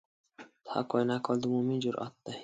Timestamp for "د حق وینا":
0.63-1.17